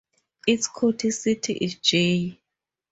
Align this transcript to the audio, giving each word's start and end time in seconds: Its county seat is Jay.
Its 0.47 0.67
county 0.67 1.11
seat 1.11 1.47
is 1.51 1.75
Jay. 1.75 2.39